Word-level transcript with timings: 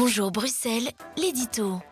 Bonjour 0.00 0.30
Bruxelles, 0.30 0.92
l'édito. 1.18 1.82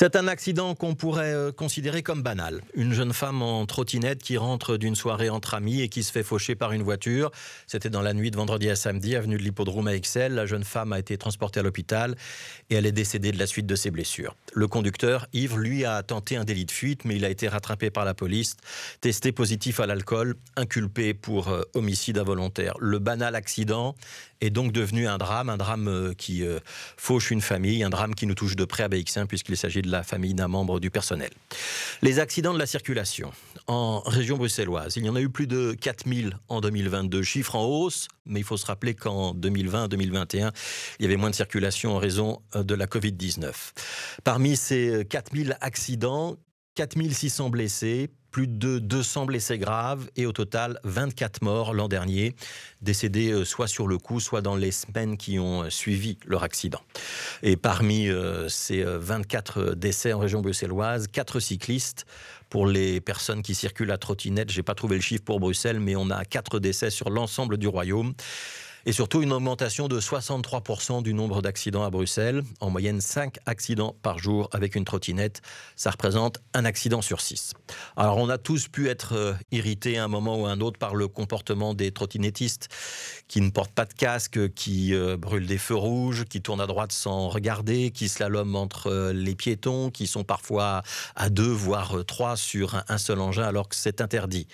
C'est 0.00 0.16
un 0.16 0.28
accident 0.28 0.74
qu'on 0.74 0.94
pourrait 0.94 1.34
euh, 1.34 1.52
considérer 1.52 2.02
comme 2.02 2.22
banal. 2.22 2.62
Une 2.72 2.94
jeune 2.94 3.12
femme 3.12 3.42
en 3.42 3.66
trottinette 3.66 4.22
qui 4.22 4.38
rentre 4.38 4.78
d'une 4.78 4.94
soirée 4.94 5.28
entre 5.28 5.52
amis 5.52 5.82
et 5.82 5.90
qui 5.90 6.02
se 6.02 6.10
fait 6.10 6.22
faucher 6.22 6.54
par 6.54 6.72
une 6.72 6.82
voiture. 6.82 7.30
C'était 7.66 7.90
dans 7.90 8.00
la 8.00 8.14
nuit 8.14 8.30
de 8.30 8.36
vendredi 8.38 8.70
à 8.70 8.76
samedi, 8.76 9.14
avenue 9.14 9.36
de 9.36 9.42
l'Hippodrome 9.42 9.88
à 9.88 9.94
Excel. 9.94 10.32
La 10.32 10.46
jeune 10.46 10.64
femme 10.64 10.94
a 10.94 10.98
été 10.98 11.18
transportée 11.18 11.60
à 11.60 11.62
l'hôpital 11.62 12.16
et 12.70 12.76
elle 12.76 12.86
est 12.86 12.92
décédée 12.92 13.30
de 13.30 13.38
la 13.38 13.46
suite 13.46 13.66
de 13.66 13.74
ses 13.74 13.90
blessures. 13.90 14.34
Le 14.54 14.66
conducteur, 14.68 15.26
Yves, 15.34 15.58
lui, 15.58 15.84
a 15.84 16.02
tenté 16.02 16.38
un 16.38 16.44
délit 16.44 16.64
de 16.64 16.70
fuite, 16.70 17.04
mais 17.04 17.16
il 17.16 17.24
a 17.26 17.28
été 17.28 17.46
rattrapé 17.46 17.90
par 17.90 18.06
la 18.06 18.14
police, 18.14 18.56
testé 19.02 19.32
positif 19.32 19.80
à 19.80 19.86
l'alcool, 19.86 20.34
inculpé 20.56 21.12
pour 21.12 21.48
euh, 21.48 21.60
homicide 21.74 22.16
involontaire. 22.16 22.72
Le 22.80 23.00
banal 23.00 23.34
accident 23.34 23.94
est 24.40 24.48
donc 24.48 24.72
devenu 24.72 25.06
un 25.06 25.18
drame, 25.18 25.50
un 25.50 25.58
drame 25.58 25.88
euh, 25.88 26.14
qui 26.14 26.42
fauche 26.96 27.30
une 27.30 27.42
famille, 27.42 27.82
un 27.84 27.90
drame 27.90 28.14
qui 28.14 28.26
nous 28.26 28.34
touche 28.34 28.56
de 28.56 28.64
près 28.64 28.84
à 28.84 28.88
BX1 28.88 29.26
puisqu'il 29.26 29.58
s'agit 29.58 29.82
de 29.82 29.89
la 29.90 30.02
famille 30.02 30.34
d'un 30.34 30.48
membre 30.48 30.80
du 30.80 30.90
personnel. 30.90 31.30
Les 32.02 32.18
accidents 32.18 32.54
de 32.54 32.58
la 32.58 32.66
circulation 32.66 33.32
en 33.66 34.00
région 34.00 34.36
bruxelloise, 34.36 34.96
il 34.96 35.04
y 35.04 35.08
en 35.08 35.16
a 35.16 35.20
eu 35.20 35.28
plus 35.28 35.46
de 35.46 35.76
4000 35.80 36.38
en 36.48 36.60
2022, 36.60 37.22
chiffre 37.22 37.56
en 37.56 37.64
hausse, 37.64 38.08
mais 38.26 38.40
il 38.40 38.44
faut 38.44 38.56
se 38.56 38.66
rappeler 38.66 38.94
qu'en 38.94 39.34
2020-2021, 39.34 40.52
il 40.98 41.02
y 41.02 41.06
avait 41.06 41.16
moins 41.16 41.30
de 41.30 41.34
circulation 41.34 41.94
en 41.94 41.98
raison 41.98 42.42
euh, 42.56 42.62
de 42.62 42.74
la 42.74 42.86
Covid-19. 42.86 43.52
Parmi 44.24 44.56
ces 44.56 45.04
4000 45.08 45.56
accidents, 45.60 46.36
4600 46.74 47.50
blessés, 47.50 48.10
plus 48.30 48.46
de 48.46 48.78
200 48.78 49.26
blessés 49.26 49.58
graves 49.58 50.08
et 50.16 50.26
au 50.26 50.32
total 50.32 50.78
24 50.84 51.42
morts 51.42 51.74
l'an 51.74 51.88
dernier, 51.88 52.34
décédés 52.82 53.30
euh, 53.30 53.44
soit 53.44 53.66
sur 53.66 53.86
le 53.86 53.98
coup, 53.98 54.20
soit 54.20 54.40
dans 54.40 54.56
les 54.56 54.70
semaines 54.70 55.16
qui 55.16 55.38
ont 55.38 55.64
euh, 55.64 55.70
suivi 55.70 56.18
leur 56.26 56.42
accident. 56.42 56.80
Et 57.42 57.56
parmi 57.56 58.08
euh, 58.08 58.48
ces 58.48 58.82
24 58.82 59.74
décès 59.74 60.12
en 60.12 60.18
région 60.18 60.40
bruxelloise, 60.40 61.06
4 61.08 61.40
cyclistes. 61.40 62.06
Pour 62.48 62.66
les 62.66 63.00
personnes 63.00 63.42
qui 63.42 63.54
circulent 63.54 63.92
à 63.92 63.98
trottinette, 63.98 64.50
j'ai 64.50 64.64
pas 64.64 64.74
trouvé 64.74 64.96
le 64.96 65.02
chiffre 65.02 65.22
pour 65.22 65.38
Bruxelles, 65.38 65.78
mais 65.78 65.94
on 65.94 66.10
a 66.10 66.24
4 66.24 66.58
décès 66.58 66.90
sur 66.90 67.08
l'ensemble 67.08 67.58
du 67.58 67.68
royaume 67.68 68.12
et 68.86 68.92
surtout 68.92 69.22
une 69.22 69.32
augmentation 69.32 69.88
de 69.88 70.00
63% 70.00 71.02
du 71.02 71.14
nombre 71.14 71.42
d'accidents 71.42 71.84
à 71.84 71.90
Bruxelles. 71.90 72.42
En 72.60 72.70
moyenne, 72.70 73.00
5 73.00 73.36
accidents 73.46 73.96
par 74.02 74.18
jour 74.18 74.48
avec 74.52 74.74
une 74.74 74.84
trottinette. 74.84 75.42
Ça 75.76 75.90
représente 75.90 76.40
un 76.54 76.64
accident 76.64 77.02
sur 77.02 77.20
6. 77.20 77.54
Alors 77.96 78.18
on 78.18 78.28
a 78.28 78.38
tous 78.38 78.68
pu 78.68 78.88
être 78.88 79.14
euh, 79.14 79.34
irrités 79.52 79.98
à 79.98 80.04
un 80.04 80.08
moment 80.08 80.40
ou 80.40 80.46
à 80.46 80.50
un 80.50 80.60
autre 80.60 80.78
par 80.78 80.94
le 80.94 81.08
comportement 81.08 81.74
des 81.74 81.92
trottinettistes 81.92 82.68
qui 83.28 83.40
ne 83.40 83.50
portent 83.50 83.72
pas 83.72 83.84
de 83.84 83.92
casque, 83.92 84.52
qui 84.54 84.94
euh, 84.94 85.16
brûlent 85.16 85.46
des 85.46 85.58
feux 85.58 85.76
rouges, 85.76 86.24
qui 86.24 86.42
tournent 86.42 86.60
à 86.60 86.66
droite 86.66 86.92
sans 86.92 87.28
regarder, 87.28 87.90
qui 87.90 88.08
slaloment 88.08 88.56
entre 88.56 88.88
euh, 88.88 89.12
les 89.12 89.34
piétons, 89.34 89.90
qui 89.90 90.06
sont 90.06 90.24
parfois 90.24 90.82
à 91.16 91.30
deux, 91.30 91.50
voire 91.50 92.04
trois 92.06 92.36
sur 92.36 92.82
un 92.88 92.98
seul 92.98 93.20
engin 93.20 93.44
alors 93.44 93.68
que 93.68 93.76
c'est 93.76 94.00
interdit. 94.00 94.46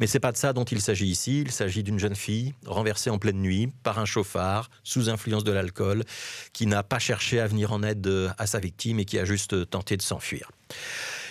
Mais 0.00 0.06
c'est 0.06 0.20
pas 0.20 0.32
de 0.32 0.36
ça 0.36 0.52
dont 0.52 0.64
il 0.64 0.80
s'agit 0.80 1.06
ici. 1.06 1.42
Il 1.42 1.52
s'agit 1.52 1.82
d'une 1.82 1.98
jeune 1.98 2.16
fille 2.16 2.54
renversée 2.66 3.10
en 3.10 3.18
pleine 3.18 3.40
nuit 3.40 3.65
par 3.82 3.98
un 3.98 4.04
chauffard 4.04 4.70
sous 4.82 5.08
influence 5.10 5.44
de 5.44 5.52
l'alcool 5.52 6.04
qui 6.52 6.66
n'a 6.66 6.82
pas 6.82 6.98
cherché 6.98 7.40
à 7.40 7.46
venir 7.46 7.72
en 7.72 7.82
aide 7.82 8.10
à 8.38 8.46
sa 8.46 8.58
victime 8.58 9.00
et 9.00 9.04
qui 9.04 9.18
a 9.18 9.24
juste 9.24 9.70
tenté 9.70 9.96
de 9.96 10.02
s'enfuir. 10.02 10.50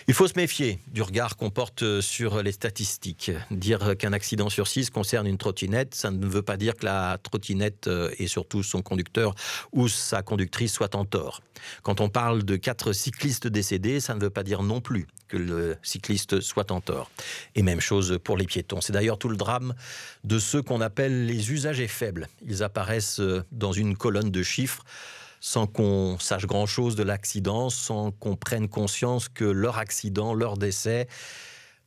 Il 0.07 0.13
faut 0.13 0.27
se 0.27 0.33
méfier 0.35 0.77
du 0.85 1.01
regard 1.01 1.35
qu'on 1.35 1.49
porte 1.49 1.99
sur 1.99 2.43
les 2.43 2.51
statistiques. 2.51 3.31
Dire 3.49 3.97
qu'un 3.97 4.13
accident 4.13 4.49
sur 4.49 4.67
six 4.67 4.91
concerne 4.91 5.25
une 5.25 5.39
trottinette, 5.39 5.95
ça 5.95 6.11
ne 6.11 6.27
veut 6.27 6.43
pas 6.43 6.57
dire 6.57 6.75
que 6.75 6.85
la 6.85 7.17
trottinette 7.17 7.87
euh, 7.87 8.11
et 8.19 8.27
surtout 8.27 8.61
son 8.61 8.83
conducteur 8.83 9.33
ou 9.71 9.87
sa 9.87 10.21
conductrice 10.21 10.71
soient 10.73 10.95
en 10.95 11.05
tort. 11.05 11.41
Quand 11.81 12.01
on 12.01 12.09
parle 12.09 12.43
de 12.43 12.55
quatre 12.55 12.93
cyclistes 12.93 13.47
décédés, 13.47 13.99
ça 13.99 14.13
ne 14.13 14.19
veut 14.19 14.29
pas 14.29 14.43
dire 14.43 14.61
non 14.61 14.79
plus 14.79 15.07
que 15.27 15.37
le 15.37 15.75
cycliste 15.81 16.39
soit 16.39 16.69
en 16.69 16.81
tort. 16.81 17.09
Et 17.55 17.63
même 17.63 17.81
chose 17.81 18.19
pour 18.23 18.37
les 18.37 18.45
piétons. 18.45 18.81
C'est 18.81 18.93
d'ailleurs 18.93 19.17
tout 19.17 19.29
le 19.29 19.37
drame 19.37 19.73
de 20.23 20.37
ceux 20.37 20.61
qu'on 20.61 20.81
appelle 20.81 21.25
les 21.25 21.51
usagers 21.51 21.87
faibles. 21.87 22.27
Ils 22.45 22.61
apparaissent 22.61 23.19
euh, 23.19 23.43
dans 23.51 23.71
une 23.71 23.97
colonne 23.97 24.29
de 24.29 24.43
chiffres 24.43 24.83
sans 25.45 25.67
qu'on 25.67 26.17
sache 26.17 26.47
grand-chose 26.47 26.95
de 26.95 27.03
l'accident, 27.03 27.69
sans 27.69 28.09
qu'on 28.09 28.35
prenne 28.35 28.67
conscience 28.67 29.29
que 29.29 29.45
leur 29.45 29.77
accident, 29.77 30.33
leur 30.33 30.57
décès 30.57 31.07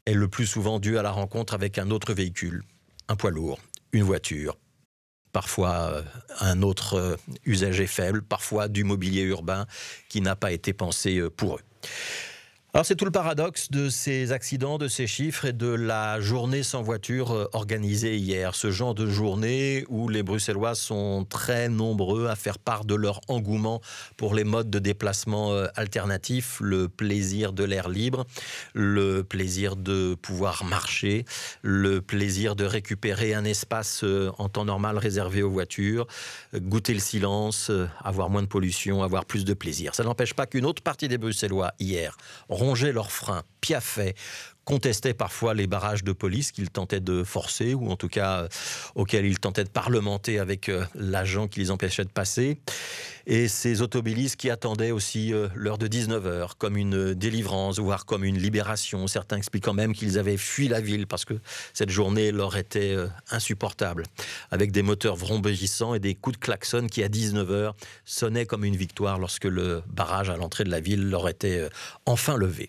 est 0.07 0.15
le 0.15 0.29
plus 0.29 0.47
souvent 0.47 0.79
dû 0.79 0.97
à 0.97 1.03
la 1.03 1.11
rencontre 1.11 1.55
avec 1.55 1.77
un 1.77 1.91
autre 1.91 2.15
véhicule, 2.15 2.63
un 3.09 3.17
poids 3.17 3.33
lourd, 3.33 3.59
une 3.91 4.05
voiture, 4.05 4.57
parfois 5.33 5.91
euh, 5.91 6.03
un 6.39 6.63
autre 6.63 6.95
euh, 6.95 7.17
usager 7.47 7.89
faible, 7.89 8.23
parfois 8.23 8.69
du 8.69 8.85
mobilier 8.85 9.23
urbain 9.23 9.67
qui 10.09 10.21
n'a 10.21 10.37
pas 10.37 10.53
été 10.53 10.73
pensé 10.73 11.19
euh, 11.19 11.29
pour 11.29 11.57
eux. 11.57 11.63
Alors 12.79 12.87
c'est 12.87 12.95
tout 12.95 13.07
le 13.07 13.11
paradoxe 13.11 13.73
de 13.73 13.89
ces 13.89 14.31
accidents, 14.31 14.79
de 14.79 14.87
ces 14.87 15.09
chiffres 15.09 15.47
et 15.47 15.53
de 15.53 15.67
la 15.67 16.21
journée 16.21 16.63
sans 16.63 16.81
voiture 16.81 17.33
euh, 17.33 17.49
organisée 17.53 18.17
hier. 18.17 18.55
Ce 18.55 18.71
genre 18.71 18.95
de 18.95 19.09
journée 19.09 19.85
où 19.89 20.09
les 20.09 20.23
Bruxellois 20.23 20.77
sont 20.77 21.27
très 21.29 21.69
nombreux 21.69 22.29
à 22.29 22.37
faire 22.37 22.61
part 22.61 22.85
de 22.85 22.95
leur 22.95 23.21
engouement 23.27 23.81
pour 24.17 24.33
les 24.33 24.45
modes 24.45 24.71
de 24.71 24.79
déplacement 24.79 25.51
euh, 25.51 25.67
alternatifs, 25.75 26.59
le 26.61 26.89
plaisir 26.89 27.53
de 27.53 27.65
l'air 27.65 27.89
libre, 27.89 28.27
le 28.75 29.25
plaisir 29.25 29.75
de 29.75 30.15
pouvoir 30.15 30.63
marcher, 30.63 31.25
le 31.63 32.01
plaisir 32.01 32.55
de 32.55 32.65
récupérer 32.65 33.35
un 33.35 33.45
espace 33.45 34.05
euh, 34.05 34.31
en 34.39 34.49
temps 34.49 34.67
normal 34.67 34.99
réservé 34.99 35.43
aux 35.43 35.51
voitures, 35.51 36.07
goûter 36.55 36.95
le 36.95 37.01
silence, 37.01 37.73
avoir 38.05 38.31
moins 38.31 38.43
de 38.43 38.47
pollution, 38.47 39.03
avoir 39.03 39.25
plus 39.25 39.45
de 39.45 39.55
plaisir. 39.55 39.97
Ça 39.97 40.05
n'empêche 40.05 40.35
pas 40.35 40.47
qu'une 40.47 40.65
autre 40.65 40.81
partie 40.81 41.09
des 41.09 41.19
Bruxellois 41.19 41.73
hier 41.81 42.17
rongeaient 42.69 42.93
leurs 42.93 43.11
freins, 43.11 43.45
piaffaient, 43.63 44.15
contestaient 44.69 45.15
parfois 45.15 45.55
les 45.55 45.67
barrages 45.67 46.05
de 46.05 46.13
police 46.13 46.53
qu'ils 46.53 46.69
tentaient 46.69 47.01
de 47.01 47.25
forcer, 47.25 47.73
ou 47.73 47.89
en 47.89 47.97
tout 47.97 48.09
cas 48.09 48.43
euh, 48.43 48.49
auxquels 48.97 49.25
ils 49.25 49.39
tentaient 49.39 49.65
de 49.65 49.71
parlementer 49.71 50.39
avec 50.39 50.69
euh, 50.69 50.85
l'agent 50.95 51.49
qui 51.49 51.61
les 51.61 51.71
empêchait 51.71 52.05
de 52.05 52.11
passer. 52.11 52.59
Et 53.27 53.49
ces 53.49 53.81
automobilistes 53.81 54.37
qui 54.37 54.51
attendaient 54.51 54.91
aussi 54.91 55.33
euh, 55.33 55.49
l'heure 55.55 55.79
de 55.79 55.89
19h 55.89 56.51
comme 56.59 56.77
une 56.77 57.15
délivrance, 57.15 57.79
voire 57.79 58.05
comme 58.05 58.25
une 58.25 58.37
libération. 58.37 59.07
Certains 59.07 59.39
expliquant 59.39 59.73
même 59.73 59.95
qu'ils 59.95 60.19
avaient 60.19 60.37
fui 60.37 60.69
la 60.69 60.83
ville 60.83 61.07
parce 61.07 61.25
que 61.25 61.41
cette 61.73 61.89
journée 61.89 62.31
leur 62.31 62.55
était 62.59 62.95
insupportable, 63.31 64.05
avec 64.51 64.71
des 64.71 64.83
moteurs 64.83 65.17
vrombissants 65.17 65.95
et 65.95 65.99
des 65.99 66.15
coups 66.15 66.39
de 66.39 66.45
klaxon 66.45 66.89
qui, 66.91 67.03
à 67.03 67.09
19h, 67.09 67.73
sonnaient 68.05 68.45
comme 68.45 68.67
une 68.67 68.77
victoire 68.77 69.19
lorsque 69.19 69.45
le 69.45 69.83
barrage 69.87 70.29
à 70.29 70.37
l'entrée 70.37 70.65
de 70.65 70.71
la 70.71 70.81
ville 70.81 71.09
leur 71.09 71.27
était 71.27 71.71
enfin 72.05 72.37
levé. 72.37 72.69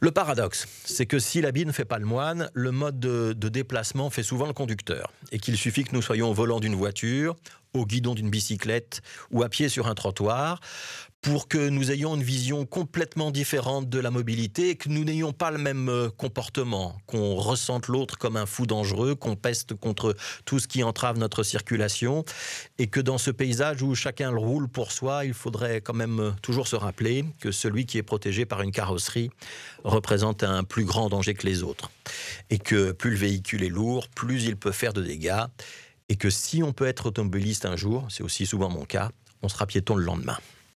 Le 0.00 0.10
paradoxe, 0.10 0.66
c'est 0.84 1.06
que 1.06 1.18
si 1.18 1.40
l'habit 1.40 1.64
ne 1.64 1.72
fait 1.72 1.84
pas 1.84 1.98
le 1.98 2.04
moine, 2.04 2.50
le 2.54 2.70
mode 2.70 3.00
de, 3.00 3.32
de 3.32 3.48
déplacement 3.48 4.10
fait 4.10 4.22
souvent 4.22 4.46
le 4.46 4.52
conducteur. 4.52 5.12
Et 5.32 5.38
qu'il 5.38 5.56
suffit 5.56 5.84
que 5.84 5.94
nous 5.94 6.02
soyons 6.02 6.30
au 6.30 6.34
volant 6.34 6.60
d'une 6.60 6.74
voiture, 6.74 7.36
au 7.72 7.86
guidon 7.86 8.14
d'une 8.14 8.30
bicyclette 8.30 9.00
ou 9.30 9.42
à 9.42 9.48
pied 9.48 9.68
sur 9.68 9.86
un 9.86 9.94
trottoir 9.94 10.60
pour 11.26 11.48
que 11.48 11.68
nous 11.68 11.90
ayons 11.90 12.14
une 12.14 12.22
vision 12.22 12.66
complètement 12.66 13.32
différente 13.32 13.88
de 13.88 13.98
la 13.98 14.12
mobilité 14.12 14.70
et 14.70 14.76
que 14.76 14.88
nous 14.88 15.02
n'ayons 15.02 15.32
pas 15.32 15.50
le 15.50 15.58
même 15.58 15.88
euh, 15.88 16.08
comportement, 16.08 16.96
qu'on 17.06 17.34
ressente 17.34 17.88
l'autre 17.88 18.16
comme 18.16 18.36
un 18.36 18.46
fou 18.46 18.64
dangereux, 18.64 19.16
qu'on 19.16 19.34
peste 19.34 19.74
contre 19.74 20.14
tout 20.44 20.60
ce 20.60 20.68
qui 20.68 20.84
entrave 20.84 21.18
notre 21.18 21.42
circulation 21.42 22.24
et 22.78 22.86
que 22.86 23.00
dans 23.00 23.18
ce 23.18 23.32
paysage 23.32 23.82
où 23.82 23.96
chacun 23.96 24.30
le 24.30 24.38
roule 24.38 24.68
pour 24.68 24.92
soi, 24.92 25.24
il 25.24 25.34
faudrait 25.34 25.80
quand 25.80 25.94
même 25.94 26.20
euh, 26.20 26.30
toujours 26.42 26.68
se 26.68 26.76
rappeler 26.76 27.24
que 27.40 27.50
celui 27.50 27.86
qui 27.86 27.98
est 27.98 28.04
protégé 28.04 28.46
par 28.46 28.62
une 28.62 28.70
carrosserie 28.70 29.30
représente 29.82 30.44
un 30.44 30.62
plus 30.62 30.84
grand 30.84 31.08
danger 31.08 31.34
que 31.34 31.48
les 31.48 31.64
autres 31.64 31.90
et 32.50 32.60
que 32.60 32.92
plus 32.92 33.10
le 33.10 33.16
véhicule 33.16 33.64
est 33.64 33.68
lourd, 33.68 34.06
plus 34.14 34.44
il 34.44 34.56
peut 34.56 34.70
faire 34.70 34.92
de 34.92 35.02
dégâts 35.02 35.42
et 36.08 36.14
que 36.14 36.30
si 36.30 36.62
on 36.62 36.72
peut 36.72 36.86
être 36.86 37.06
automobiliste 37.06 37.66
un 37.66 37.74
jour, 37.74 38.06
c'est 38.10 38.22
aussi 38.22 38.46
souvent 38.46 38.68
mon 38.68 38.84
cas, 38.84 39.10
on 39.42 39.48
sera 39.48 39.66
piéton 39.66 39.96
le 39.96 40.04
lendemain. 40.04 40.38